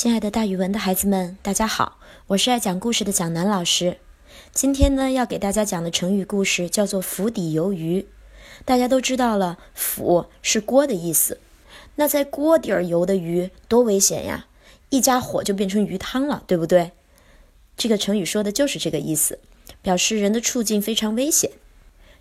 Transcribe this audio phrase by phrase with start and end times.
[0.00, 1.98] 亲爱的，大语文的孩子们，大家好，
[2.28, 3.98] 我是爱讲故事的蒋楠老师。
[4.52, 8.06] 今天呢，要给大家讲的成语故事叫做“釜底游鱼”。
[8.64, 11.40] 大家都知道了，“釜”是锅的意思。
[11.96, 14.46] 那在锅底儿游的鱼多危险呀！
[14.90, 16.92] 一加火就变成鱼汤了，对不对？
[17.76, 19.40] 这个成语说的就是这个意思，
[19.82, 21.50] 表示人的处境非常危险。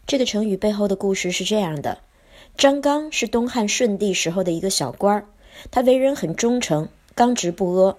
[0.08, 2.00] 这个成语背后的故事是这样的：
[2.58, 5.28] 张刚是东汉顺帝时候的一个小官儿，
[5.70, 6.90] 他为人很忠诚。
[7.18, 7.98] 刚直不阿，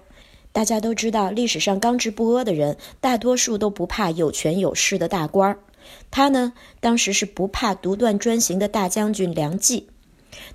[0.53, 5.59] 大家都知道，历史上刚直不阿的人，大多数都不怕有权有势的大官儿。
[6.09, 9.89] 他呢，当时是不怕独断专行的大将军梁冀。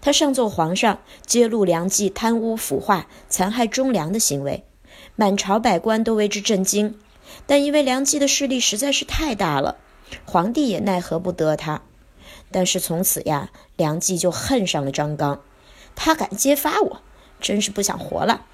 [0.01, 4.65] 他上奏皇上，揭露梁冀贪污腐化、残害忠良的行为，
[5.15, 6.99] 满朝百官都为之震惊。
[7.47, 9.77] 但因为梁冀的势力实在是太大了，
[10.25, 11.83] 皇帝也奈何不得他。
[12.51, 15.43] 但是从此呀，梁冀就恨上了张刚，
[15.95, 17.03] 他敢揭发我，
[17.41, 18.47] 真是不想活了。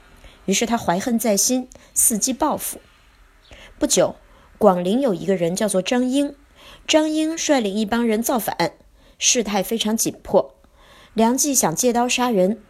[0.47, 2.81] 于是他怀恨在心，伺机报复。
[3.79, 4.17] 不久，
[4.59, 6.35] 广陵有一个人叫做张英，
[6.87, 8.73] 张英率领一帮人造反，
[9.19, 10.55] 事态非常紧迫。
[11.15, 12.61] 梁冀想借刀杀人，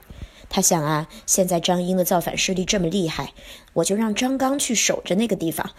[0.49, 3.33] 他想啊，现在张英的造反势力这么厉害，
[3.75, 5.71] 我就让张刚去守着那个地方，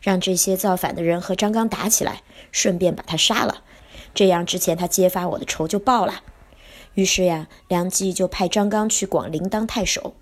[0.00, 3.62] 让这些造反的人和张刚打起来，顺便把他杀了，
[4.14, 6.22] 这样之前他揭发我的仇就报了。
[7.00, 10.12] 于是呀，梁冀就派张刚去广陵当太守。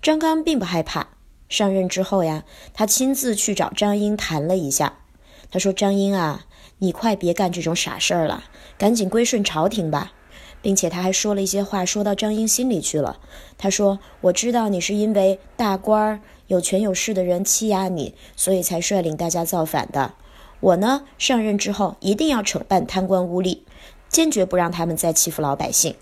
[0.00, 1.08] 张刚并不害怕，
[1.48, 4.98] 上任之后呀，他亲自去找张英谈了一下。
[5.50, 6.46] 他说：“张英啊，
[6.78, 8.44] 你快别干这种傻事儿了，
[8.78, 10.12] 赶紧归顺朝廷吧。”
[10.62, 13.18] 并且他还说了一些话，说到张英心里去了。
[13.58, 20.14] 他说：“我知道你是因为大官儿、有权有势的人欺压你，所以才率领大家造反的。
[20.60, 23.58] 我呢，上任之后一定要惩办贪官污吏，
[24.14, 25.96] 坚决不让他们再欺负老百姓。”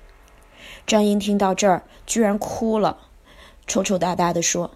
[0.87, 2.99] 张英听到这儿，居然哭了。
[3.67, 4.73] 抽抽搭搭地说：“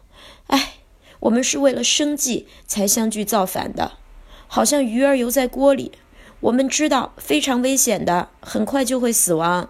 [0.48, 0.76] 哎，
[1.20, 3.98] 我们是为了生计才相聚造反的，
[4.46, 5.92] 好像鱼儿游在锅里。
[6.40, 9.68] 我们知道非常危险的，很快就会死亡。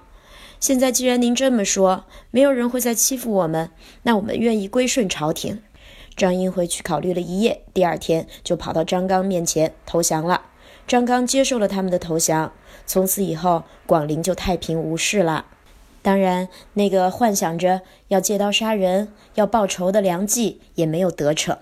[0.61, 3.73] 现在既然您这么说，没有人会再欺负我们，
[4.05, 5.61] 那我们愿意归顺朝廷。”
[6.17, 10.43] 张英回去考虑了一夜，第二天就跑到张刚面前投降了。
[10.87, 12.53] 张刚接受了他们的投降，
[12.87, 15.47] 从此以后广陵就太平无事了。
[16.03, 21.59] 当然，那个幻想着要借刀杀人、要报仇的梁冀也没有得逞，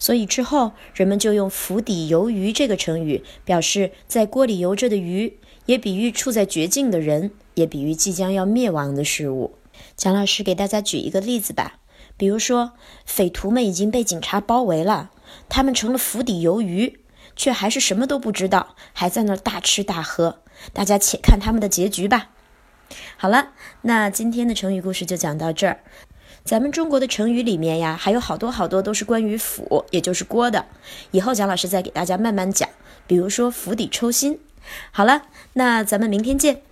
[0.00, 9.52] 所以之后人们就用“釜底游鱼”这个成语，表示在锅里游着的鱼，也比喻处在绝境的人，也比喻即将要灭亡的事物。
[9.96, 11.78] 蒋老师给大家举一个例子吧，
[12.16, 12.72] 比如说，
[13.06, 15.12] 匪徒们已经被警察包围了，
[15.48, 16.98] 他们成了釜底游鱼，
[17.38, 20.40] 却还是什么都不知道，还在那大吃大喝。
[20.74, 22.28] 大家且看他们的结局吧。
[23.16, 25.80] 好了，那今天的成语故事就讲到这儿。
[26.44, 30.66] 咱们中国的成语里面呀，还有好多好多都是关于釜，也就是锅的。
[31.12, 32.68] 以后蒋老师再给大家慢慢讲，
[33.06, 34.40] 比如说釜底抽薪。
[34.90, 35.22] 好了，
[35.54, 36.62] 那咱们明天见。